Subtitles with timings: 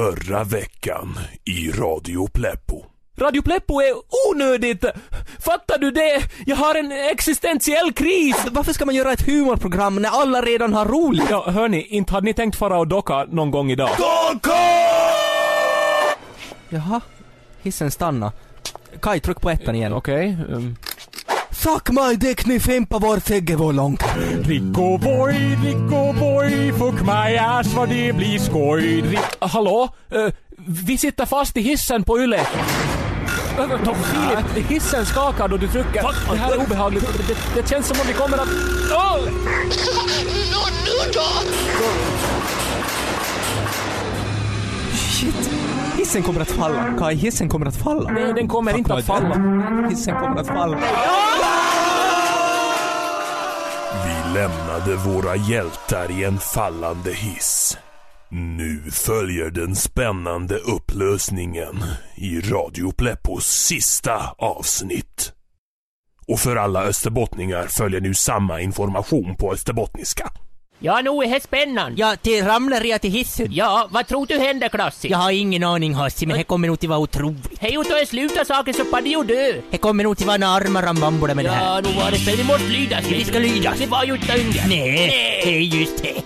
[0.00, 2.84] Förra veckan i Radio Pleppo.
[3.18, 3.94] Radio Pleppo är
[4.30, 4.84] onödigt!
[5.38, 6.22] Fattar du det?
[6.46, 8.46] Jag har en existentiell kris!
[8.50, 11.30] Varför ska man göra ett humorprogram när alla redan har roligt?
[11.30, 13.90] Ja, hörni, inte hade ni tänkt fara och docka någon gång idag?
[16.68, 17.00] Jaha,
[17.62, 18.32] hissen stanna.
[19.02, 19.92] Kaj, tryck på ettan igen.
[19.92, 20.36] Okej.
[20.48, 20.76] Um.
[21.62, 24.02] Suck my dick, ni fimpa vår segge vår långt.
[24.44, 29.02] Drick och boy, drick och boy, fuck my ass vad det blir skoj.
[29.02, 29.20] Drick...
[29.40, 29.88] Hallå?
[30.10, 30.26] Eh,
[30.66, 32.40] vi sitter fast i hissen på Yle.
[32.40, 36.02] Uh, Tom, Filip, hissen skakar då du trycker.
[36.30, 37.06] Det här är obehagligt.
[37.28, 38.48] Det, det känns som om vi kommer att...
[38.48, 39.24] Oh!
[40.52, 41.26] Nå, nu då!
[44.96, 45.59] Shit.
[46.10, 46.94] Hissen kommer att falla.
[46.98, 48.10] Kaj, hissen kommer att falla.
[48.10, 49.34] Nej, den kommer Fuck inte att falla.
[49.88, 50.78] Hissen kommer att falla.
[54.04, 57.78] Vi lämnade våra hjältar i en fallande hiss.
[58.28, 61.84] Nu följer den spännande upplösningen
[62.14, 65.32] i Radio Pleppos sista avsnitt.
[66.28, 70.32] Och för alla österbottningar följer nu samma information på österbottniska.
[70.82, 72.00] Ja, nu är det spännande.
[72.00, 73.48] Ja, det ramlar jag till hissen.
[73.50, 75.08] Ja, vad tror du händer Klassi?
[75.10, 77.58] Jag har ingen aning Hassi, men det kommer nog till vara otroligt.
[77.60, 79.52] Hej och ta sluta saken så padde ju dö.
[79.70, 81.64] Det kommer nog till vara en arma rambambola med det här.
[81.74, 82.36] Ja, nu var det så.
[82.36, 83.10] Vi måste lydas.
[83.10, 83.78] Vi ska lydas.
[83.78, 84.32] Det var ju inte.
[84.68, 86.22] Nej, det är just det.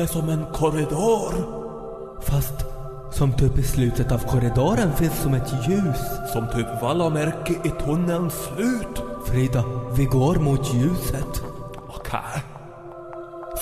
[0.00, 1.32] Är som en korridor.
[2.20, 2.54] Fast
[3.10, 6.00] som typ i slutet av korridoren finns som ett ljus.
[6.32, 9.02] Som typ vallamärke i tunnelns slut.
[9.26, 9.64] Frida,
[9.96, 11.42] vi går mot ljuset.
[11.88, 12.42] Okej.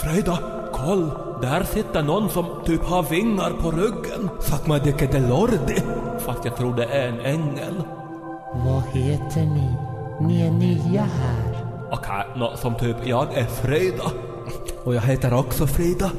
[0.03, 0.39] Frida,
[0.73, 1.11] koll.
[1.43, 4.31] Där sitter någon som typ har vingar på ryggen.
[4.41, 5.83] Fuck my dick, är det Lordi?
[6.19, 7.83] Fast jag tror det är en ängel.
[8.55, 9.77] Vad heter ni?
[10.21, 11.67] Ni är nya här.
[11.93, 14.05] Okej, nå som typ jag är Frida.
[14.85, 16.11] Och jag heter också Frida.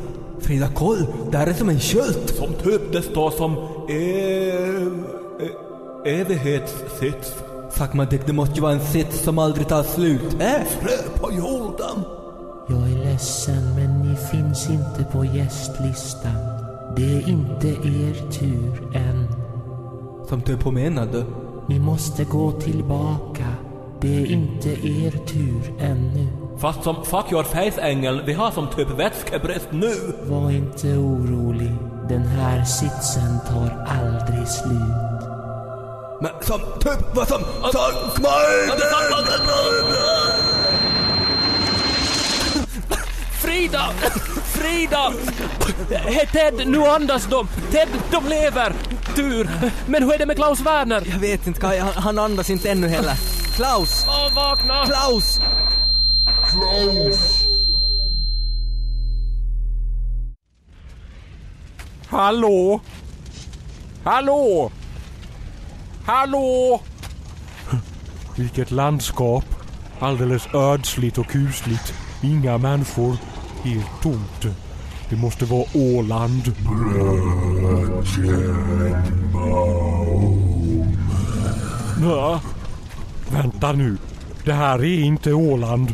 [0.42, 1.06] Frida, koll!
[1.32, 2.30] Där är som en sköld.
[2.30, 3.58] Som typ det står som
[3.90, 5.04] ev...
[5.40, 7.34] e- evighetssits.
[8.10, 10.34] Dick, det måste ju vara en sits som aldrig tar slut.
[10.40, 10.64] Äh?
[10.66, 12.04] Frö på jorden.
[12.68, 16.36] Jag är ledsen, men ni finns inte på gästlistan.
[16.96, 19.28] Det är inte er tur än.
[20.30, 21.24] Som typ, vad menar du?
[21.68, 23.48] Ni måste gå tillbaka.
[24.02, 26.28] Det är inte er tur ännu.
[26.62, 29.94] Fast som fuck your face ängel, vi har som typ vätskebrist nu.
[30.24, 31.72] Var inte orolig.
[32.10, 35.30] Den här sitsen tar aldrig slut.
[36.22, 37.40] Men som typ, vad som...
[37.42, 38.30] Fuck my
[43.42, 43.90] Frida!
[44.46, 45.14] Frida!
[45.90, 47.48] Hej Ted, nu andas de!
[47.72, 48.74] Ted, de lever!
[49.16, 49.50] Tur!
[49.88, 51.04] Men hur är det med Klaus Werner?
[51.12, 53.14] Jag vet inte, Kaj, han, han andas inte ännu heller.
[53.56, 54.06] Klaus!
[54.08, 54.86] Åh, vakna!
[54.86, 55.40] Klaus!
[62.08, 62.82] Hallå?
[64.04, 64.72] Hallå?
[66.06, 66.82] Hallå?
[68.36, 69.46] Vilket landskap.
[70.00, 71.94] Alldeles ödsligt och kusligt.
[72.24, 73.18] Inga människor.
[73.64, 74.46] Helt tomt.
[75.10, 76.56] Det måste vara Åland.
[82.02, 82.42] Ja.
[83.32, 83.98] Vänta nu.
[84.46, 85.94] Det här är inte Åland.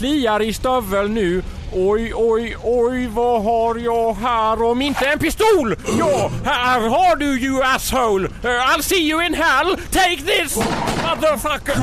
[0.00, 1.42] kliar i stöveln nu.
[1.72, 5.76] Oj, oj, oj, vad har jag här om inte en pistol?
[5.98, 8.28] Ja, här har du ju asshole!
[8.42, 9.76] Eh, I'll see you in hell!
[9.90, 10.56] Take this!
[11.02, 11.74] Motherfucker!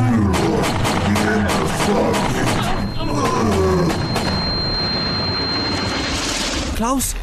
[6.76, 7.16] Klaus,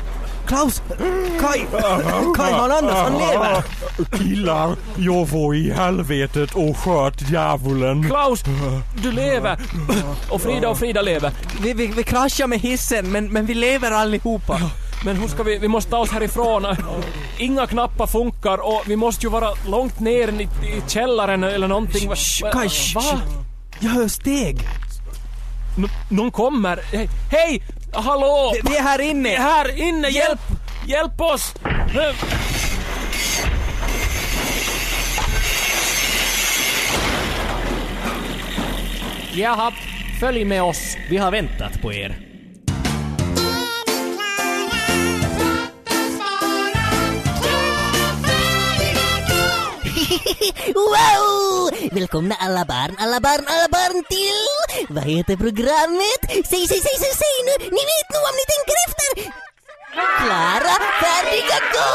[0.46, 0.82] Klaus!
[1.40, 1.66] Kai!
[2.36, 3.62] Kai han andas, han lever!
[4.18, 8.04] Killar, jag var i helvetet och sköt djävulen.
[8.04, 8.44] Klaus,
[9.02, 9.58] du lever!
[10.30, 11.32] Och Frida och Frida lever.
[11.62, 14.60] Vi, vi, vi kraschar med hissen men, men vi lever allihopa.
[15.04, 16.66] Men hur ska vi, vi måste ta oss härifrån.
[17.38, 22.08] Inga knappar funkar och vi måste ju vara långt ner i, i källaren eller någonting.
[22.08, 23.20] Va- Shh, va-.
[23.80, 24.58] Jag hör steg.
[25.78, 26.80] N- någon kommer.
[26.92, 27.08] Hej!
[27.30, 27.62] Hej!
[27.94, 28.54] Hallå!
[28.64, 29.28] Vi, är här Vi är inne.
[29.28, 30.08] här inne!
[30.08, 30.40] Hjälp!
[30.86, 31.54] Hjälp oss!
[39.34, 39.72] Jaha,
[40.20, 40.96] följ med oss.
[41.10, 42.33] Vi har väntat på er.
[50.74, 51.70] Wow!
[51.92, 54.48] Välkomna alla barn, alla barn, alla barn till...
[54.88, 56.20] Vad heter programmet?
[56.50, 57.54] Säg, säg, säg, säg, säg nu!
[57.76, 59.08] Ni vet nog om ni tänker efter!
[60.20, 61.90] Klara, färdiga, gå!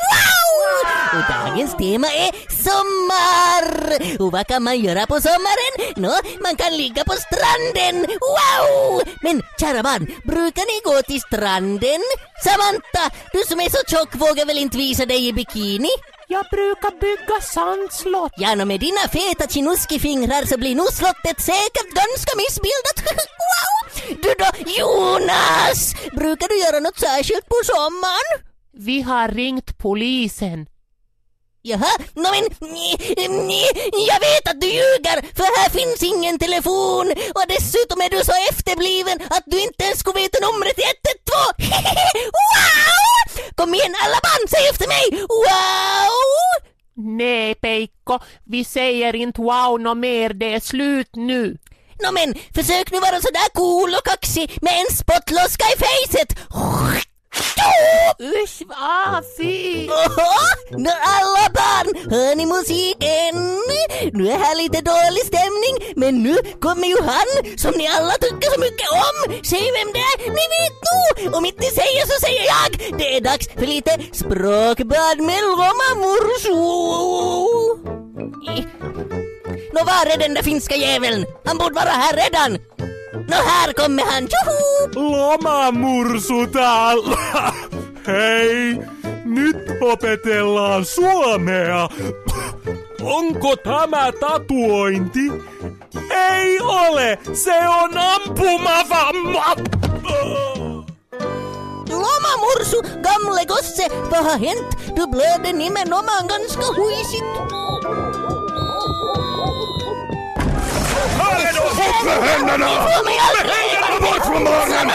[0.08, 0.54] wow!
[1.14, 2.30] Och dagens tema är
[2.66, 3.66] sommar!
[4.22, 5.74] Och vad kan man göra på sommaren?
[5.96, 8.06] Nå, man kan ligga på stranden!
[8.20, 9.02] Wow!
[9.22, 12.02] Men kära barn, brukar ni gå till stranden?
[12.44, 15.90] Samantha, du som är så tjock vågar väl inte visa dig i bikini?
[16.28, 18.32] Jag brukar bygga sandslott.
[18.36, 22.96] Ja, nå med dina feta chinuski-fingrar så blir nog slottet säkert ganska missbildat.
[23.44, 24.16] wow!
[24.22, 25.94] Du då, Jonas!
[26.12, 28.36] Brukar du göra något särskilt på sommaren?
[28.76, 30.66] Vi har ringt polisen.
[31.66, 32.44] Jaha, nå men
[34.10, 38.32] jag vet att du ljuger för här finns ingen telefon och dessutom är du så
[38.50, 40.84] efterbliven att du inte ens skulle veta numret till
[41.64, 41.80] 112.
[42.32, 43.13] wow!
[43.54, 45.06] Kom igen alla barn, säg efter mig!
[45.28, 46.14] Wow!
[46.96, 51.58] Nej, Peikko, vi säger inte wow nå mer, det är slut nu.
[52.02, 56.38] Nå men, försök nu vara sådär cool och kaxig med en spottloska i facet.
[58.20, 58.62] Usch,
[59.36, 59.88] fy!
[59.88, 60.30] Oho!
[60.70, 63.34] Nu alla barn, hör ni musiken?
[64.12, 68.50] Nu är här lite dålig stämning, men nu kommer ju han som ni alla tycker
[68.54, 69.16] så mycket om.
[69.44, 71.34] Säg vem det är, ni vet nog!
[71.34, 72.98] Om inte ni säger så säger jag.
[72.98, 76.60] Det är dags för lite språkbad med Loma Mursu.
[79.72, 81.26] Nå var är den där finska jäveln?
[81.44, 82.58] Han borde vara här redan.
[83.14, 85.10] Nå här kommer han, tjoho!
[85.10, 87.16] Loma mursu täällä.
[88.06, 88.78] Hei,
[89.24, 91.88] nyt opetellaan suomea.
[93.02, 95.32] Onko tämä tatuointi?
[96.10, 99.56] Ei ole, se on ampumavamma.
[101.90, 104.96] Loma Mursu, gamle gosse, vad har hänt?
[104.96, 106.62] Du blöder nimenomaan ganska.
[111.74, 112.68] Upp med händerna!
[114.34, 114.90] På morgonen!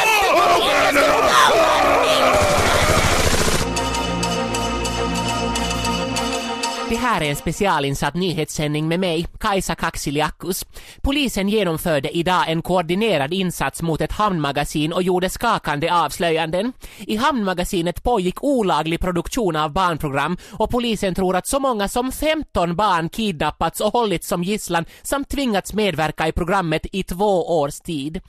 [6.89, 10.65] Det här är en specialinsatt nyhetssändning med mig, Kajsa Kaksiliakus.
[11.01, 16.73] Polisen genomförde idag en koordinerad insats mot ett hamnmagasin och gjorde skakande avslöjanden.
[16.97, 22.75] I hamnmagasinet pågick olaglig produktion av barnprogram och polisen tror att så många som 15
[22.75, 28.21] barn kidnappats och hållits som gisslan samt tvingats medverka i programmet i två års tid.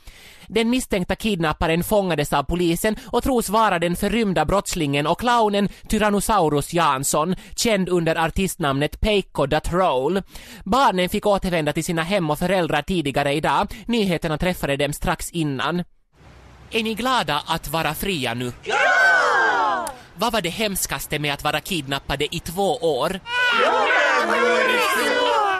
[0.52, 6.72] Den misstänkta kidnapparen fångades av polisen och tros vara den förrymda brottslingen och clownen Tyrannosaurus
[6.74, 10.22] Jansson, känd under artistnamnet Peikko the Troll.
[11.00, 13.68] Barnen fick återvända till sina hem och föräldrar tidigare idag.
[13.86, 15.84] Nyheterna träffade dem strax innan.
[16.70, 18.52] Är ni glada att vara fria nu?
[18.64, 19.88] Ja!
[20.14, 23.20] Vad var det hemskaste med att vara kidnappade i två år?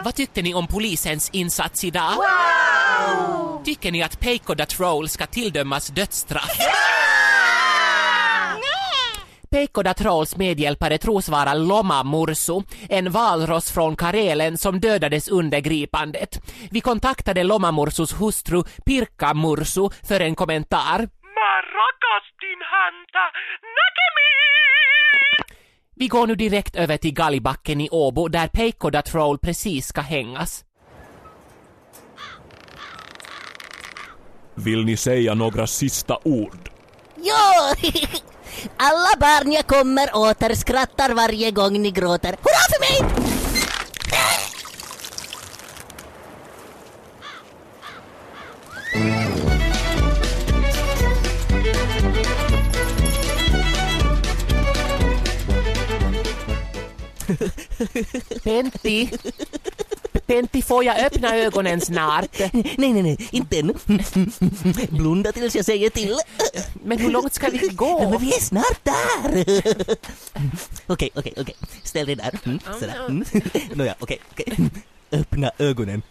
[0.03, 2.13] Vad tyckte ni om polisens insats idag?
[3.65, 6.57] Tycker ni att Peikko the Troll ska tilldömas dödsstraff?
[6.57, 7.00] Peikko
[9.51, 16.41] the Trolls medhjälpare tros vara Loma Mursu, en valross från Karelen som dödades under gripandet.
[16.71, 20.97] Vi kontaktade Loma Mursus hustru Pirkka Mursu för en kommentar.
[21.37, 23.23] Mä rakastin häntä.
[23.77, 25.57] Näkemiin!
[25.95, 30.01] Vi går nu direkt över till Gallibacken i Åbo där Peikko the Troll precis ska
[30.01, 30.65] hängas.
[34.55, 36.69] Vill ni säga några sista ord?
[37.15, 37.75] Ja!
[38.77, 42.29] Alla barn jag kommer åter skrattar varje gång ni gråter.
[42.29, 43.31] Hurra för mig!
[58.43, 59.09] Pentti!
[60.25, 62.39] Pentti, får jag öppna ögonen snart?
[62.53, 63.73] Nej, nej, nej, inte än.
[64.89, 66.17] Blunda tills jag säger till.
[66.83, 68.09] Men hur långt ska vi gå?
[68.09, 69.45] men vi är snart där.
[70.87, 71.55] Okej, okej, okej.
[71.83, 72.39] Ställ dig där.
[72.45, 73.05] Mm, sådär.
[73.09, 73.25] Mm.
[73.73, 74.57] Nåja, okej, okej.
[75.11, 76.01] Öppna ögonen.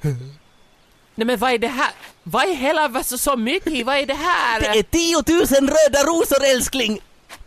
[1.15, 1.91] Nej men vad är det här?
[2.23, 3.87] Vad är hela, vad så, så mycket?
[3.87, 4.61] Vad är det här?
[4.61, 7.01] Det är tiotusen röda rosor älskling!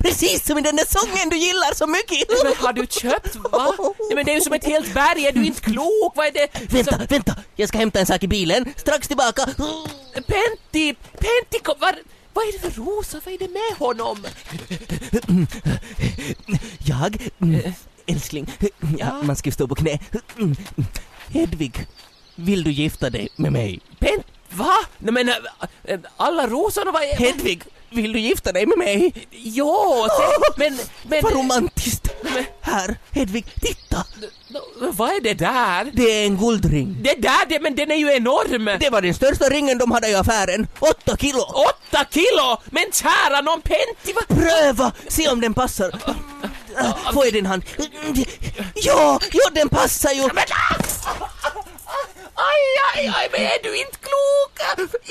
[0.03, 2.43] Precis som i den där sången du gillar så mycket!
[2.43, 3.35] Men har du köpt?
[3.35, 3.73] Va?
[3.99, 6.13] Nej men det är ju som ett helt berg, är du inte klok?
[6.15, 6.73] Vad är det?
[6.73, 7.35] Vänta, vänta!
[7.55, 8.73] Jag ska hämta en sak i bilen.
[8.77, 9.45] Strax tillbaka.
[10.13, 10.95] Pentti!
[11.11, 11.95] Pentti, kom, vad,
[12.33, 13.21] vad är det för rosa?
[13.25, 14.25] Vad är det med honom?
[16.85, 17.29] Jag?
[17.41, 17.73] Mm,
[18.05, 18.51] Älskling.
[18.99, 19.99] Ja, man ska stå på knä.
[21.29, 21.87] Hedvig,
[22.35, 23.79] vill du gifta dig med mig?
[23.99, 24.73] Pent, va?
[24.97, 27.15] Nej men äh, alla rosorna, vad är...
[27.15, 29.13] Hedvig, vill du gifta dig med mig?
[29.31, 30.79] Ja, se, men...
[31.03, 32.07] men Vad romantiskt!
[32.21, 34.05] men, Här, Hedvig, titta!
[34.91, 35.91] vad är det där?
[35.93, 36.97] Det är en guldring.
[37.01, 38.77] Det där, det, men den är ju enorm!
[38.79, 40.67] Det var den största ringen de hade i affären.
[40.79, 41.39] Åtta kilo!
[41.39, 42.61] Åtta kilo!
[42.65, 44.37] Men kära nån Pentti, vad...
[44.37, 44.91] Pröva!
[45.07, 45.99] Se om den passar.
[47.13, 47.63] Få i din hand.
[48.75, 50.21] Ja, ja den passar ju!
[50.21, 50.43] Men,
[52.49, 52.61] aj,
[52.93, 54.53] aj, aj, men är du inte klok?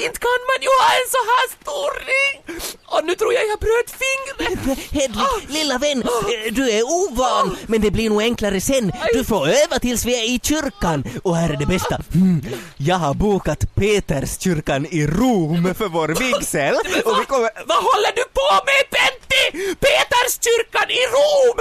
[0.06, 2.60] Inte kan man ju ha en så här stor ring!
[2.86, 4.78] Och nu tror jag jag bröt fingret!
[4.92, 8.92] Hedvig, lilla vän, eh, du är ovan, men det blir nog enklare sen.
[9.12, 11.04] Du får öva tills vi är i kyrkan.
[11.22, 12.00] Och här är det bästa.
[12.14, 12.44] Mm.
[12.76, 16.74] Jag har bokat Peterskyrkan i Rom för vår vigsel.
[17.04, 17.50] Och vi kommer...
[17.66, 19.74] Vad håller du på med Pentti?
[19.84, 21.58] Peterskyrkan i Rom!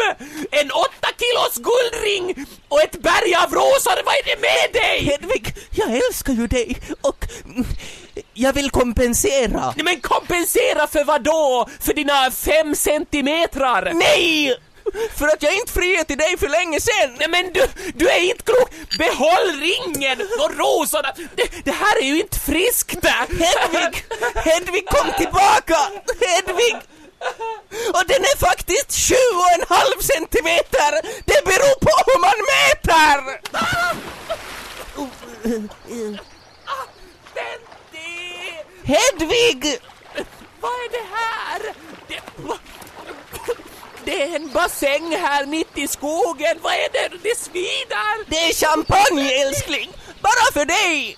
[0.51, 4.97] En åtta kilos guldring och ett berg av rosor, vad är det med dig?
[5.05, 7.25] Hedvig, jag älskar ju dig och
[8.33, 9.73] jag vill kompensera.
[9.75, 11.69] Nej, Men kompensera för vad då?
[11.79, 13.91] För dina fem centimetrar?
[13.93, 14.57] Nej!
[15.17, 17.15] För att jag inte friade till dig för länge sen!
[17.19, 18.69] Nej men du, du är inte klok!
[18.97, 21.13] Behåll ringen och rosorna!
[21.35, 23.05] Det, det här är ju inte friskt!
[23.05, 24.05] Hedvig!
[24.35, 25.77] Hedvig, kom tillbaka!
[26.21, 26.75] Hedvig!
[27.93, 30.91] Och den är faktiskt sju och en halv centimeter!
[31.25, 33.39] Det beror på hur man mäter!
[37.33, 38.11] Pentti!
[39.21, 39.79] Hedvig!
[40.61, 41.73] Vad är det här?
[42.07, 42.21] Det,
[44.03, 46.57] det är en bassäng här mitt i skogen.
[46.61, 47.17] Vad är det?
[47.23, 48.29] Det svider!
[48.29, 49.91] Det är champagne älskling!
[50.21, 51.17] Bara för dig!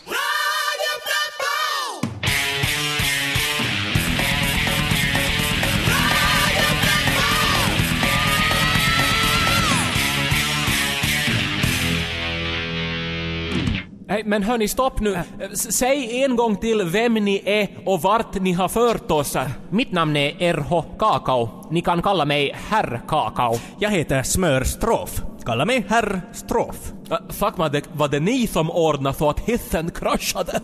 [14.14, 15.18] Nej, men hörni, stopp nu.
[15.54, 19.38] Säg en gång till vem ni är och vart ni har fört oss.
[19.70, 21.68] Mitt namn är RH Kakao.
[21.72, 23.54] Ni kan kalla mig Herr Kakao.
[23.80, 25.22] Jag heter Smörstrof.
[25.46, 26.94] Kalla mig Herr Strof.
[27.30, 30.62] Fuck man, det, var det ni som ordnade så att hissen kraschade?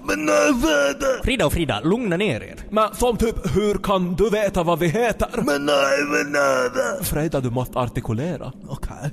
[1.23, 2.55] Frida och Frida, lugna ner er.
[2.69, 5.29] Men som typ, hur kan du veta vad vi heter?
[5.35, 7.03] Men nej, men nej.
[7.03, 8.51] Freda, du måste artikulera.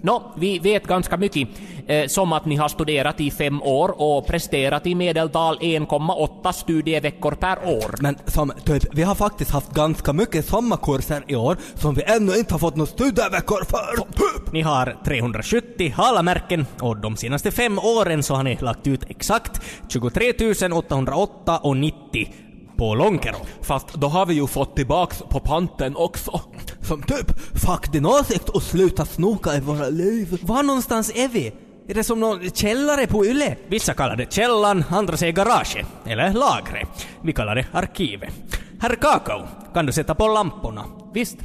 [0.02, 1.48] Nå, vi vet ganska mycket.
[1.86, 7.32] Eh, som att ni har studerat i fem år och presterat i medeltal 1,8 studieveckor
[7.32, 7.94] per år.
[8.00, 12.36] Men som typ, vi har faktiskt haft ganska mycket sommarkurser i år som vi ännu
[12.36, 14.52] inte har fått några studieveckor för.
[14.52, 19.60] Ni har 370 halamärken och de senaste fem åren så har ni lagt ut exakt
[19.88, 20.32] 23
[20.72, 22.34] 808 och 90
[22.76, 23.36] på Lonkero.
[23.62, 26.40] Fast då har vi ju fått tillbaks på panten också.
[26.80, 30.38] Som typ, fuck din åsikt och sluta snoka i våra liv.
[30.42, 31.52] Var någonstans är vi?
[31.88, 33.56] Är det som någon källare på Yle?
[33.68, 36.86] Vissa kallar det källan, andra säger garage eller lagre.
[37.22, 38.34] Vi kallar det arkivet.
[38.80, 40.84] Herr Kakao, kan du sätta på lamporna?
[41.14, 41.36] Visst?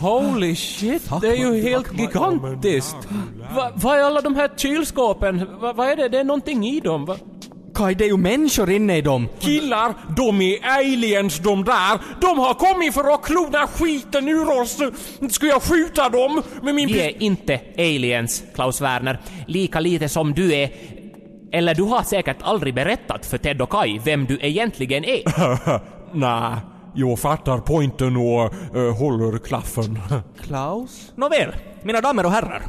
[0.00, 2.96] Holy shit, det är ju helt gigantiskt.
[3.56, 5.46] Va, vad är alla de här kylskåpen?
[5.60, 6.08] Va, vad är det?
[6.08, 7.04] Det är någonting i dem.
[7.04, 7.16] Va?
[7.74, 9.28] Kaj, det är ju människor inne i dem.
[9.38, 12.00] Killar, de är aliens de där.
[12.20, 14.78] De har kommit för att klona skiten ur oss.
[15.30, 19.18] Ska jag skjuta dem med min Vi är inte aliens, Klaus Werner.
[19.46, 20.70] Lika lite som du är...
[21.52, 25.22] Eller du har säkert aldrig berättat för Ted och Kai vem du egentligen är.
[26.16, 26.56] Nej,
[26.94, 29.98] jag fattar pointen och uh, håller klaffen.
[30.40, 31.12] Klaus?
[31.14, 32.62] Nåväl, mina damer och herrar.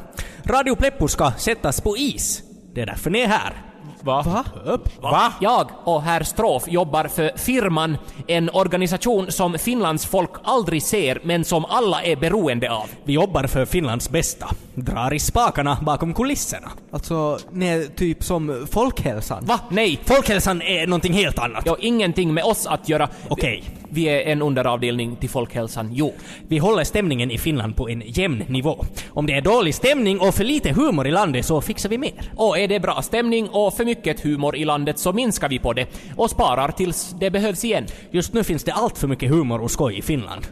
[0.44, 2.42] Radio Pleppo ska sättas på is.
[2.74, 3.71] Det är därför ni är här.
[4.04, 4.22] Va?
[4.22, 4.78] Va?
[5.00, 5.32] Va?
[5.40, 11.44] Jag och herr Strof jobbar för Firman, en organisation som Finlands folk aldrig ser men
[11.44, 12.90] som alla är beroende av.
[13.04, 14.46] Vi jobbar för Finlands bästa.
[14.74, 16.70] Drar i spakarna bakom kulisserna.
[16.90, 19.44] Alltså, är typ som folkhälsan.
[19.44, 19.60] Va?
[19.68, 21.64] Nej, Folkhälsan är någonting helt annat.
[21.64, 23.08] det har ingenting med oss att göra.
[23.28, 25.90] Okej, vi är en underavdelning till folkhälsan.
[25.92, 26.14] Jo.
[26.48, 28.84] Vi håller stämningen i Finland på en jämn nivå.
[29.10, 32.32] Om det är dålig stämning och för lite humor i landet så fixar vi mer.
[32.36, 33.91] Och är det bra stämning och för mycket
[34.22, 37.86] humor i landet så minskar vi på det och sparar tills det behövs igen.
[38.10, 40.46] Just nu finns det allt för mycket humor och skoj i Finland.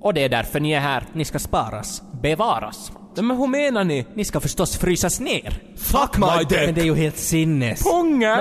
[0.00, 1.04] Och det är därför ni är här.
[1.12, 2.02] Ni ska sparas.
[2.22, 2.92] Bevaras.
[3.16, 4.06] Men hur menar ni?
[4.14, 5.58] Ni ska förstås frysas ner.
[5.76, 6.58] Fuck my dick!
[6.66, 7.84] Men det är ju helt sinnes.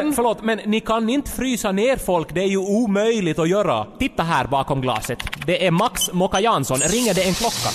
[0.03, 2.33] Men, förlåt, men ni kan inte frysa ner folk.
[2.33, 3.87] Det är ju omöjligt att göra.
[3.99, 5.17] Titta här bakom glaset.
[5.45, 6.77] Det är Max Mokka Jansson.
[6.77, 7.69] Ringer det en klocka?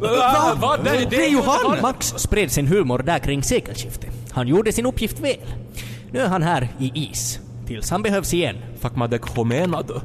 [0.00, 0.54] Va?
[0.60, 0.76] Va?
[0.84, 1.80] Nej, Det är ju han!
[1.82, 4.10] Max spred sin humor där kring sekelskiftet.
[4.32, 5.36] Han gjorde sin uppgift väl.
[6.12, 7.40] Nu är han här i is.
[7.66, 8.56] Tills han behövs igen.
[8.80, 10.00] Fuck my dick, hur menar du?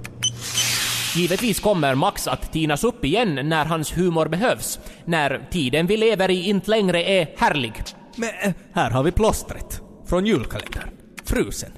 [1.16, 4.80] Givetvis kommer Max att tinas upp igen när hans humor behövs.
[5.06, 7.74] När tiden vi lever i inte längre är härlig.
[8.16, 9.82] Men äh, här har vi plåstret.
[10.06, 10.90] Från julkalendern.
[11.26, 11.72] Frusen.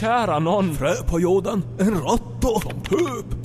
[0.00, 0.74] Kära någon.
[0.74, 1.64] Frö på jorden.
[1.80, 2.60] En råtto.
[2.60, 3.43] Som pup.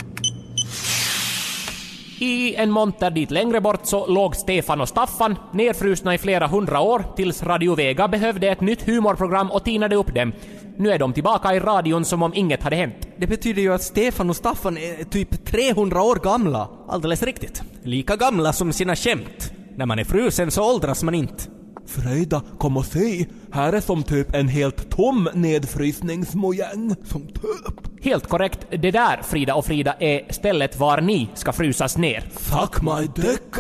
[2.22, 6.80] I en monter dit längre bort så låg Stefan och Staffan nerfrusna i flera hundra
[6.80, 10.34] år tills Radio Vega behövde ett nytt humorprogram och tinade upp dem.
[10.78, 13.08] Nu är de tillbaka i radion som om inget hade hänt.
[13.18, 16.70] Det betyder ju att Stefan och Staffan är typ 300 år gamla.
[16.88, 17.64] Alldeles riktigt.
[17.84, 19.54] Lika gamla som sina skämt.
[19.76, 21.59] När man är frusen så åldras man inte.
[21.90, 23.26] Fröjda, kom och se.
[23.52, 26.96] Här är som typ en helt tom nedfrysningsmojäng.
[27.04, 28.04] Som typ.
[28.04, 28.60] Helt korrekt.
[28.70, 32.22] Det där, Frida och Frida, är stället var ni ska frysas ner.
[32.32, 33.56] Fuck my dick.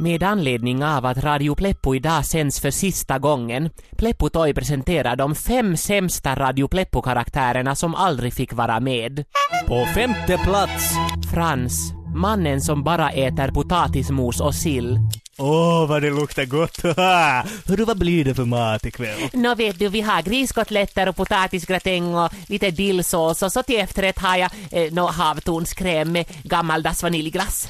[0.00, 5.34] Med anledning av att Radio Pleppo idag sänds för sista gången, Pleppo Toy presenterar de
[5.34, 9.24] fem sämsta Radio Pleppo-karaktärerna som aldrig fick vara med.
[9.66, 10.94] På femte plats.
[11.34, 14.98] Frans, mannen som bara äter potatismos och sill.
[15.40, 16.82] Åh, vad det luktar gott!
[17.68, 19.28] Hörru, vad blir det för mat ikväll?
[19.32, 24.18] Nå vet du, vi har griskotletter och potatisgratäng och lite dillsås och så till efterrätt
[24.18, 27.68] har jag eh, nå havtornskräm med gammaldags vaniljglass.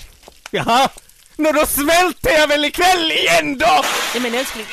[0.51, 0.89] Jaha!
[1.37, 3.85] Nå då svälter jag väl ikväll igen då!
[4.15, 4.67] Nej men älskling,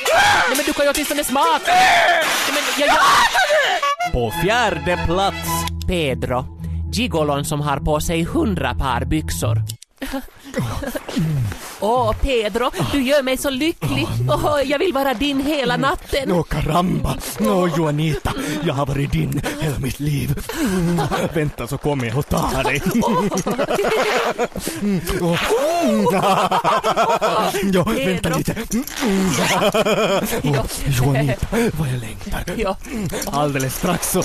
[0.48, 1.72] nej men du kan ju åtminstone smaka!
[1.72, 4.12] Nej men jag, jag...
[4.12, 5.48] På fjärde plats.
[5.88, 6.46] Pedro,
[6.92, 9.62] gigolon som har på sig hundra par byxor.
[11.80, 14.06] Åh, Pedro, du gör mig så lycklig.
[14.28, 16.28] Åh, jag vill vara din hela natten.
[16.28, 17.16] Nå caramba!
[17.38, 18.32] Nå Juanita,
[18.64, 20.38] jag har varit din hela mitt liv.
[20.60, 21.00] Mm,
[21.34, 22.82] vänta så kommer jag och tar dig.
[24.82, 25.40] Mm, åh.
[27.72, 28.52] Ja, vänta lite.
[29.02, 29.30] Mm,
[30.44, 31.46] Åh, Juanita,
[31.78, 32.76] vad jag längtar.
[33.32, 34.22] Alldeles strax så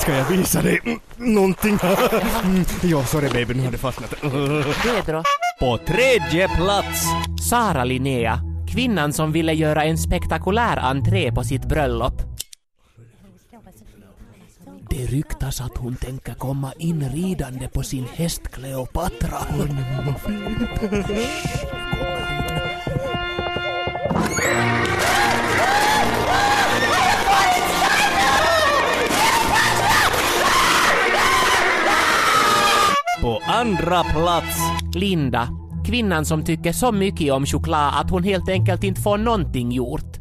[0.00, 0.80] ska jag visa dig
[1.16, 1.78] någonting.
[2.44, 4.10] Mm, Ja, sorry baby, nu har det fastnat.
[4.82, 5.22] Pedro,
[5.64, 7.06] På tredje plats.
[7.48, 8.38] Sara Linnea,
[8.72, 12.22] kvinnan som ville göra en spektakulär entré på sitt bröllop.
[14.90, 19.38] Det ryktas att hon tänker komma in ridande på sin häst Kleopatra.
[21.60, 21.68] På
[33.64, 34.58] andra plats.
[34.94, 35.48] Linda,
[35.86, 40.16] kvinnan som tycker så mycket om choklad att hon helt enkelt inte får någonting gjort.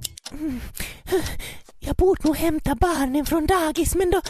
[1.79, 4.21] Jag borde nog hämta barnen från dagis men då...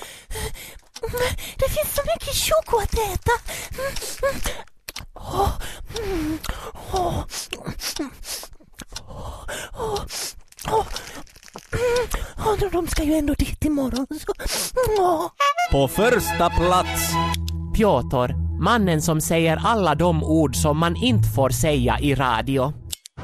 [1.57, 3.31] Det finns så mycket choko att äta.
[12.71, 14.33] De ska ju ändå dit imorgon så...
[15.71, 17.11] På första plats.
[17.75, 22.73] Piotr, mannen som säger alla de ord som man inte får säga i radio.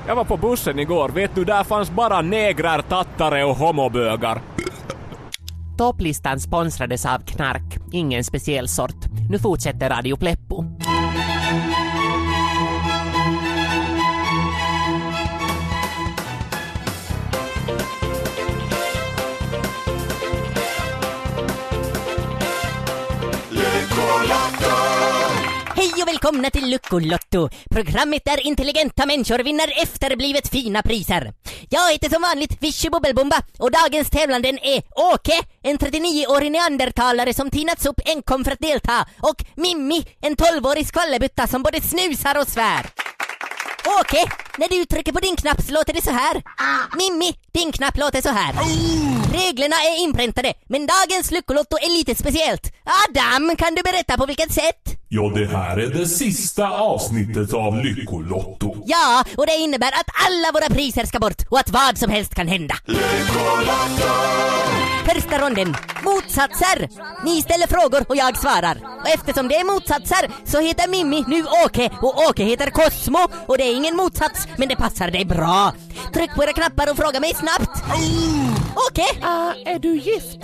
[0.08, 1.10] Jag var på bussen igår.
[1.10, 4.42] Vet du, där fanns bara negrar, tattare och homobögar.
[5.78, 9.06] Topplistan sponsrades av knark, ingen speciell sort.
[9.30, 10.66] Nu fortsätter Radio Pleppo.
[25.80, 27.50] Hej och välkomna till Luckolotto!
[27.72, 31.34] Programmet där intelligenta människor vinner efterblivet fina priser.
[31.70, 37.52] Jag heter som vanligt Vichy Bubbelbomba och dagens tävlande är Åke, en 39-årig neandertalare som
[37.52, 42.48] tinats upp enkom för att delta och Mimmi, en 12-årig skvallerbytta som både snusar och
[42.48, 42.86] svär.
[44.00, 46.44] Åke, när du trycker på din knapp så låter det så här.
[46.98, 48.54] Mimmi, din knapp låter så här.
[49.34, 52.74] Reglerna är inpräntade, men dagens Luckolotto är lite speciellt.
[53.10, 54.99] Adam, kan du berätta på vilket sätt?
[55.12, 58.84] Ja, det här är det sista avsnittet av Lyckolotto.
[58.86, 62.36] Ja, och det innebär att alla våra priser ska bort och att vad som helst
[62.36, 62.76] kan hända.
[65.06, 65.76] Första ronden.
[66.04, 66.90] Motsatser.
[67.26, 68.78] Ni ställer frågor och jag svarar.
[69.02, 73.58] Och eftersom det är motsatser så heter Mimmi nu Åke och Åke heter Cosmo och
[73.58, 75.74] det är ingen motsats men det passar dig bra.
[76.14, 77.84] Tryck på era knappar och fråga mig snabbt.
[78.90, 79.26] Åke?
[79.26, 80.38] Ah, är du gift?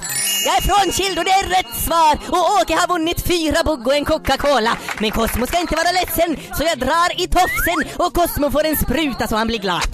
[0.46, 3.96] Jag är frånskild och det är rätt svar och Åke har vunnit fyra bugg och
[3.96, 4.78] en Coca-Cola.
[5.00, 8.78] Men Cosmo ska inte vara ledsen så jag drar i tofsen och Cosmo får en
[8.78, 9.90] spruta så han blir glad.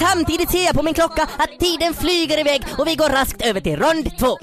[0.00, 3.60] Samtidigt ser jag på min klocka att tiden flyger iväg och vi går raskt över
[3.60, 4.38] till rond två.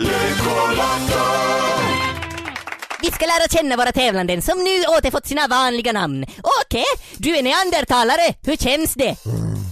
[3.01, 6.25] Vi ska lära känna våra tävlanden som nu återfått sina vanliga namn.
[6.61, 6.83] Åke,
[7.17, 8.33] du är neandertalare.
[8.41, 9.15] Hur känns det?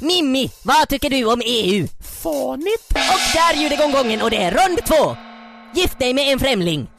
[0.01, 1.87] Mimmi, vad tycker du om EU?
[2.21, 2.89] Fånigt.
[2.89, 5.26] Och där ljuder gongongen och det är rond två.
[5.73, 6.89] Gift dig med en främling.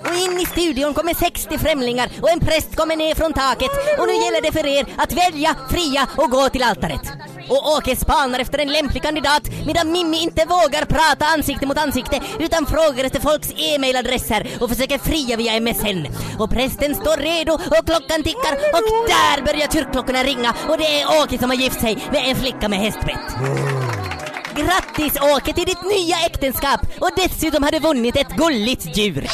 [0.00, 4.06] Och in i studion kommer 60 främlingar och en präst kommer ner från taket och
[4.06, 7.12] nu gäller det för er att välja, fria och gå till altaret.
[7.48, 12.20] Och Åke spanar efter en lämplig kandidat medan Mimmi inte vågar prata ansikte mot ansikte
[12.38, 16.06] utan frågar efter folks e-mailadresser och försöker fria via MSN.
[16.38, 21.22] Och prästen står redo och klockan tickar och där börjar kyrkklockorna ringa och det är
[21.22, 23.97] Åke som har gift sig med en flicka med hästbett.
[24.58, 29.26] Grattis Åke till ditt nya äktenskap och dessutom har du vunnit ett gulligt djur.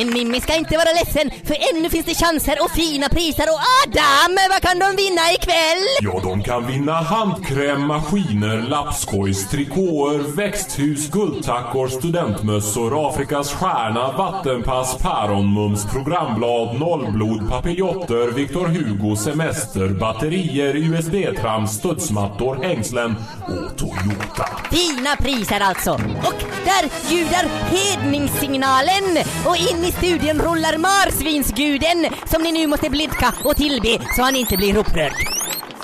[0.00, 3.60] Men Mimmi ska inte vara ledsen för ännu finns det chanser och fina priser och
[3.82, 5.84] Adam, vad kan de vinna ikväll?
[6.00, 15.86] Ja, de kan vinna handkräm, maskiner, lapskojs, trikåer, växthus, guldtackor, studentmössor, Afrikas stjärna, vattenpass, päronmums,
[15.92, 24.48] programblad, nollblod, papiljotter, Victor Hugo, semester, batterier, USB-trams, studsmattor, hängslen och Toyota.
[24.70, 25.92] Fina priser alltså.
[26.28, 33.34] Och där ljudar hedningssignalen och in i studion rullar marsvinsguden som ni nu måste blidka
[33.44, 35.12] och tillbe så han inte blir upprörd.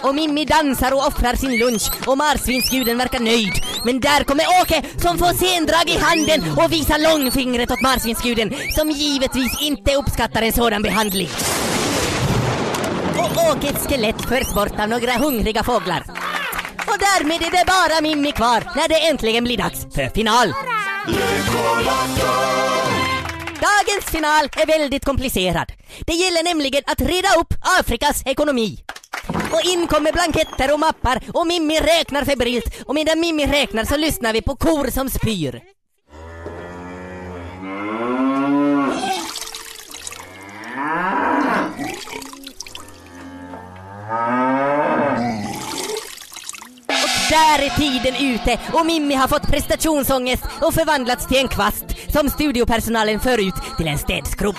[0.03, 3.53] Och Mimmi dansar och offrar sin lunch och marsvinsguden verkar nöjd.
[3.85, 8.91] Men där kommer Åke som får sendrag i handen och visar långfingret åt marsvinsguden som
[8.91, 11.29] givetvis inte uppskattar en sådan behandling.
[13.19, 16.03] Och Åkes skelett förs bort av några hungriga fåglar.
[16.87, 20.53] Och därmed är det bara Mimmi kvar när det äntligen blir dags för final.
[23.61, 25.73] Dagens final är väldigt komplicerad.
[26.07, 28.79] Det gäller nämligen att reda upp Afrikas ekonomi.
[29.53, 33.97] Och in kommer blanketter och mappar och Mimmi räknar febrilt och medan Mimmi räknar så
[33.97, 35.76] lyssnar vi på kor som spyr.
[47.29, 52.31] Där är tiden ute och Mimmi har fått prestationsångest och förvandlats till en kvast som
[52.31, 54.57] studiopersonalen för ut till en städskrubb.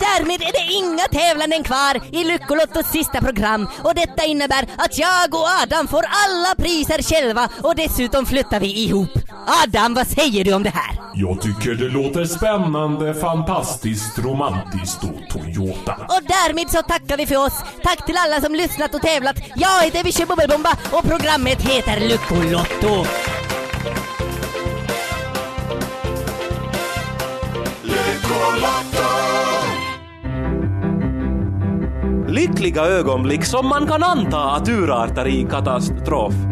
[0.00, 5.34] Därmed är det inga tävlanden kvar i Lyckolottos sista program och detta innebär att jag
[5.34, 9.10] och Adam får alla priser själva och dessutom flyttar vi ihop.
[9.62, 11.00] Adam, vad säger du om det här?
[11.14, 15.92] Jag tycker det låter spännande, fantastiskt, romantiskt och Toyota.
[15.92, 17.64] Och därmed så tackar vi för oss.
[17.82, 19.36] Tack till alla som lyssnat och tävlat.
[19.54, 23.06] Jag heter Vichy Bubbelbomba och programmet heter Lyckolotto.
[32.60, 36.49] Märkliga ögonblick som man kan anta att urartar i katastrof.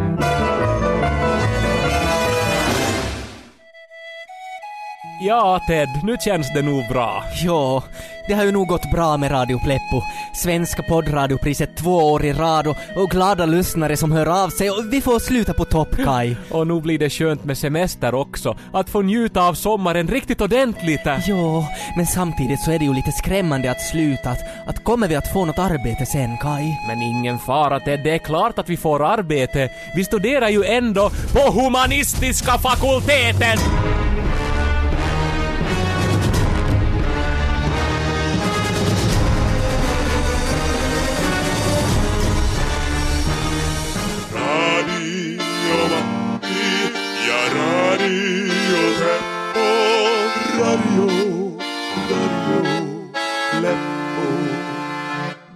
[5.21, 7.25] Ja, Ted, nu känns det nog bra.
[7.45, 7.83] Ja,
[8.29, 10.03] det har ju nog gått bra med Radio Pleppo.
[10.35, 14.93] Svenska poddradiopriset två år i rad och, och glada lyssnare som hör av sig och
[14.93, 16.37] vi får sluta på topp, Kai.
[16.51, 18.57] Och nu blir det skönt med semester också.
[18.73, 21.01] Att få njuta av sommaren riktigt ordentligt.
[21.27, 24.31] Ja, men samtidigt så är det ju lite skrämmande att sluta.
[24.31, 26.77] Att, att kommer vi att få något arbete sen, Kai?
[26.89, 29.71] Men ingen fara Ted, det är klart att vi får arbete.
[29.97, 33.59] Vi studerar ju ändå på humanistiska fakulteten!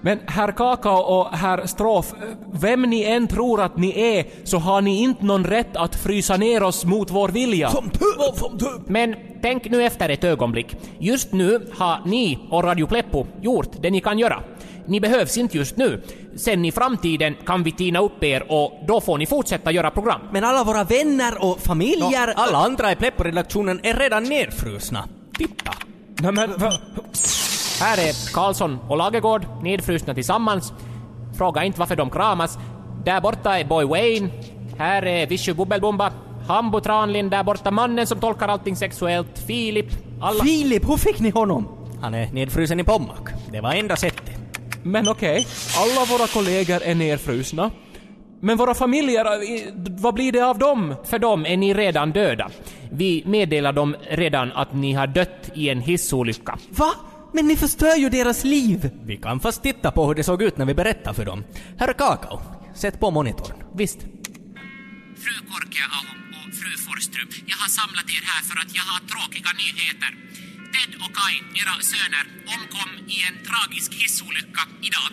[0.04, 2.14] Men herr Kakao och herr Strof,
[2.52, 6.36] vem ni än tror att ni är så har ni inte någon rätt att frysa
[6.36, 7.70] ner oss mot vår vilja.
[8.86, 10.76] Men tänk nu efter ett ögonblick.
[10.98, 14.42] Just nu har ni och Radio Pleppo gjort det ni kan göra.
[14.86, 16.02] Ni behövs inte just nu.
[16.36, 20.20] Sen i framtiden kan vi tina upp er och då får ni fortsätta göra program.
[20.32, 22.32] Men alla våra vänner och familjer...
[22.36, 25.08] Alla andra i Pleppo-redaktionen är redan nerfrusna.
[25.38, 25.72] Titta!
[26.20, 26.72] Nej men va?
[27.80, 30.72] Här är Karlsson och Lagergård nedfrusna tillsammans.
[31.38, 32.58] Fråga inte varför de kramas.
[33.04, 34.28] Där borta är Boy Wayne.
[34.78, 36.12] Här är Vichy Bubbelbomba.
[36.48, 39.86] Hambo Tranlind där borta, mannen som tolkar allting sexuellt, Filip,
[40.20, 40.44] alla...
[40.44, 41.68] Filip, hur fick ni honom?
[42.00, 43.18] Han är nedfrusen i Pommac.
[43.52, 44.31] Det var enda sättet.
[44.82, 47.70] Men okej, alla våra kollegor är nerfrusna.
[48.40, 50.94] Men våra familjer, i- vad blir det av dem?
[51.04, 52.50] För dem är ni redan döda.
[52.92, 56.58] Vi meddelar dem redan att ni har dött i en hissolycka.
[56.70, 56.92] Va?
[57.34, 58.90] Men ni förstör ju deras liv!
[59.04, 61.44] Vi kan fast titta på hur det såg ut när vi berättade för dem.
[61.78, 62.40] Herr Kakao,
[62.74, 63.56] sätt på monitorn.
[63.74, 63.98] Visst.
[65.24, 66.02] Fru Korkeaho
[66.38, 70.10] och fru Forström, jag har samlat er här för att jag har tråkiga nyheter.
[70.72, 75.12] Ted och Kai, era söner, omkom i en tragisk hissolycka idag.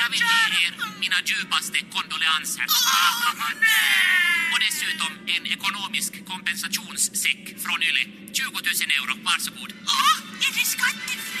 [0.00, 2.66] Jag vill ge er mina djupaste kondoleanser.
[4.52, 8.04] Och dessutom en ekonomisk kompensationssäck från Yle.
[8.32, 8.60] 20 000
[8.98, 9.72] euro, varsågod.
[9.86, 11.37] Åh, är det skattefritt?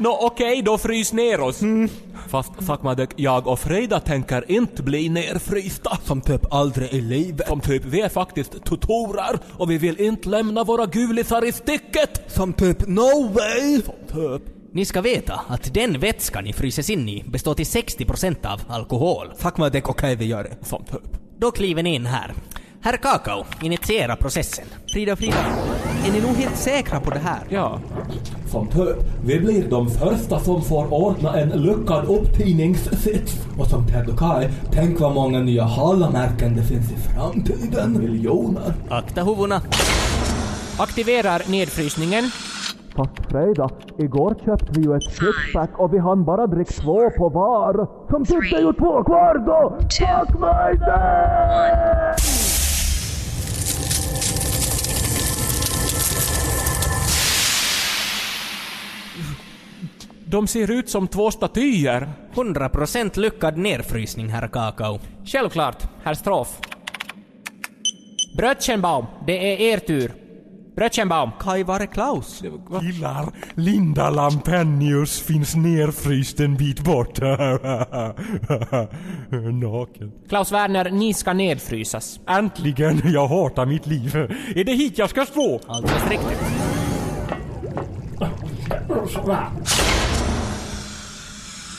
[0.00, 1.60] Nå okej, då frys ner oss.
[2.28, 5.98] Fast Fakmadek, jag och Freda tänker inte bli nerfrysta.
[6.04, 7.48] Som typ aldrig i livet.
[7.48, 12.22] Som typ, vi är faktiskt tutorer och vi vill inte lämna våra gulisar i sticket.
[12.26, 13.82] Som typ, no way.
[13.82, 14.42] Som typ.
[14.72, 19.26] Ni ska veta att den vätska ni fryses in i består till 60% av alkohol.
[19.74, 20.66] Är okej vi gör det.
[20.66, 21.18] Som typ.
[21.38, 22.34] Då kliver ni in här.
[22.88, 24.64] Herr Kakao, initiera processen.
[24.92, 25.36] Frida Frida,
[26.06, 27.38] är ni nog helt säkra på det här?
[27.48, 27.78] Ja.
[28.46, 33.46] Som typ, vi blir de första som får ordna en lyckad upptidningssits.
[33.58, 37.98] Och som Ted och Kai, tänk vad många nya halamärken det finns i framtiden.
[37.98, 38.74] Miljoner.
[38.88, 39.62] Akta huvudena.
[40.78, 42.30] Aktiverar nedfrysningen.
[42.96, 47.28] Fast Freda, igår köpte vi ju ett sixpack och vi hann bara dricka två på
[47.28, 47.88] var.
[48.10, 49.78] Som det är ju två kvar då!
[49.80, 50.78] Fuck mig
[60.30, 62.08] De ser ut som två statyer.
[62.34, 64.98] 100% lyckad nedfrysning, herr Kakao.
[65.24, 66.58] Självklart, herr Strof.
[68.36, 70.12] Brötchenbaum, det är er tur.
[70.76, 71.30] Brötchenbaum.
[71.40, 72.42] Kai, var är Klaus?
[72.80, 77.18] Killar, Linda Lampenius finns nerfryst en bit bort.
[79.62, 80.12] Naken.
[80.28, 82.20] Klaus Werner, ni ska nedfrysas.
[82.28, 84.16] Äntligen, jag hatar mitt liv.
[84.56, 85.60] Är det hit jag ska stå?
[85.66, 86.38] Alldeles riktigt.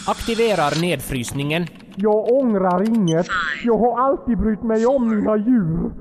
[0.07, 1.67] Aktiverar nedfrysningen.
[1.95, 3.27] Jag ångrar inget.
[3.63, 5.91] Jag har alltid brytt mig om mina djur.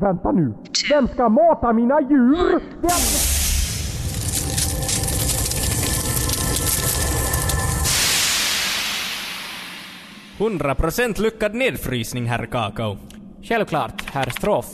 [0.00, 0.54] Vänta nu.
[0.90, 2.60] Vem ska mata mina djur?
[2.80, 2.90] Vem...
[10.38, 12.96] 100% lyckad nedfrysning, herr Kakao.
[13.42, 14.66] Självklart, herr Strof.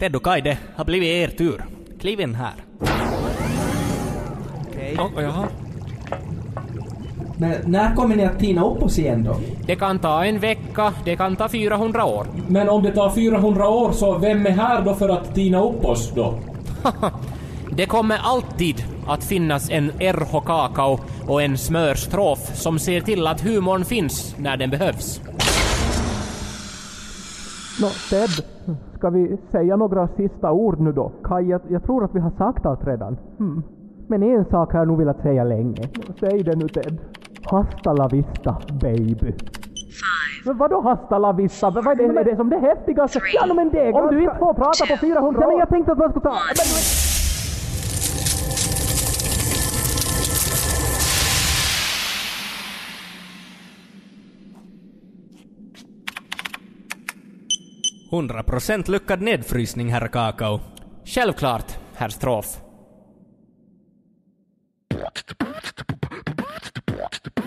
[0.00, 1.64] Ted och Kai, det har blivit er tur.
[2.00, 2.54] Kliv in här.
[4.68, 4.96] Okej.
[4.98, 5.48] Oh, jaha.
[7.40, 9.36] Men när kommer ni att tina upp oss igen då?
[9.66, 12.26] Det kan ta en vecka, det kan ta 400 år.
[12.48, 15.84] Men om det tar 400 år så vem är här då för att tina upp
[15.84, 16.34] oss då?
[17.76, 20.98] Det kommer alltid att finnas en RH Kakao
[21.28, 25.20] och en smörstrof som ser till att humorn finns när den behövs.
[27.80, 28.44] Nå, Ted,
[28.98, 31.12] ska vi säga några sista ord nu då?
[31.24, 33.16] Kaj, jag, jag tror att vi har sagt allt redan.
[33.38, 33.62] Hmm.
[34.08, 35.88] Men en sak har jag nog velat säga länge.
[36.20, 36.98] Säg det nu Ted.
[37.44, 39.34] Hasta la vista, baby.
[40.44, 41.70] Men vadå hasta la vista?
[41.70, 43.20] Vad är det, är det som det häftigaste?
[43.34, 45.44] Ja, men det är Om du inte får prata på 400 år.
[45.44, 46.30] Ja, men jag tänkte att man skulle ta...
[46.30, 47.10] Men, du-
[58.10, 60.60] 100% lyckad nedfrysning, herr Kakao.
[61.04, 62.60] Självklart, herr Strof.
[67.12, 67.39] Radio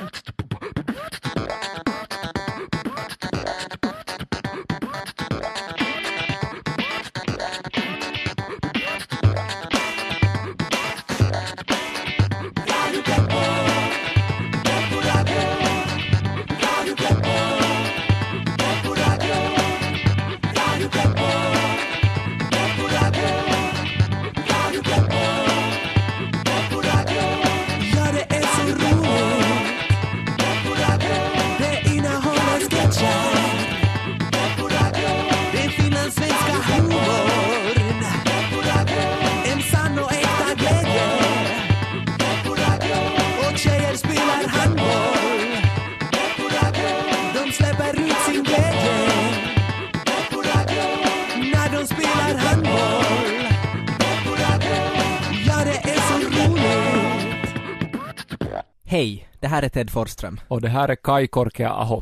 [59.53, 60.39] här är Ted Forsström.
[60.47, 62.01] Och det här är Kai Korkea Aho.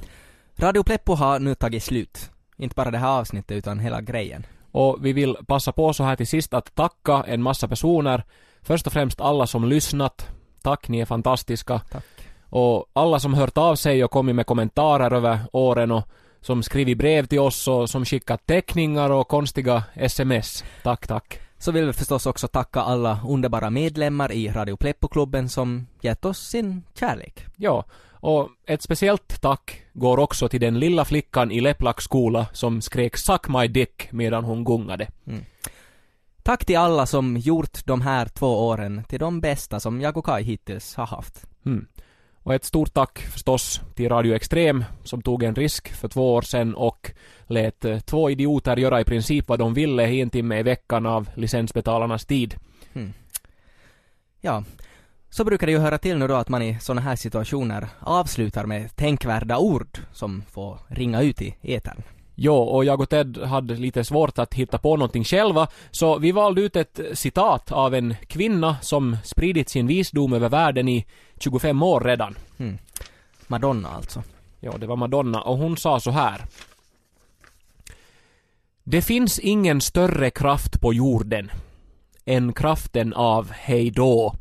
[0.58, 2.32] Radio Pleppo har nu tagit slut.
[2.58, 4.46] Inte bara det här avsnittet utan hela grejen.
[4.72, 8.24] Och vi vill passa på så här till sist att tacka en massa personer.
[8.62, 10.28] Först och främst alla som lyssnat.
[10.62, 11.80] Tack, ni är fantastiska.
[11.80, 12.06] Tack.
[12.50, 16.04] Och alla som hört av sig och kommit med kommentarer över åren och
[16.42, 20.64] som skrivit brev till oss och som skickat teckningar och konstiga sms.
[20.84, 21.40] Tack, tack.
[21.62, 26.40] Så vill vi förstås också tacka alla underbara medlemmar i Radio Pleppo-klubben som gett oss
[26.40, 27.46] sin kärlek.
[27.56, 32.82] Ja, och ett speciellt tack går också till den lilla flickan i Leplaks skola som
[32.82, 35.08] skrek 'Suck my dick' medan hon gungade.
[35.28, 35.46] Mm.
[36.44, 40.26] Tack till alla som gjort de här två åren till de bästa som jag och
[40.26, 41.46] Kai hittills har haft.
[41.66, 41.88] Mm.
[42.44, 46.42] Och ett stort tack förstås till Radio Extrem som tog en risk för två år
[46.42, 47.12] sedan och
[47.48, 51.06] lät eh, två idioter göra i princip vad de ville i en timme i veckan
[51.06, 52.56] av licensbetalarnas tid.
[52.94, 53.14] Mm.
[54.42, 54.64] Ja,
[55.30, 58.66] så brukar det ju höra till nu då att man i sådana här situationer avslutar
[58.66, 62.04] med tänkvärda ord som får ringa ut i etern.
[62.44, 66.32] Jo, och jag och Ted hade lite svårt att hitta på någonting själva, så vi
[66.32, 71.06] valde ut ett citat av en kvinna som spridit sin visdom över världen i
[71.40, 72.36] 25 år redan.
[72.58, 72.78] Mm.
[73.48, 74.24] Madonna alltså.
[74.60, 76.46] Ja, det var Madonna och hon sa så här.
[78.84, 81.52] Det finns ingen större kraft på jorden
[82.26, 84.36] än kraften av hej då.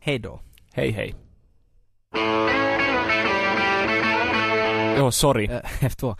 [0.00, 0.40] Hej då.
[0.72, 1.14] Hej
[5.00, 5.04] hej.
[5.04, 5.48] Jo, sorry.
[5.50, 6.14] Eh, F2.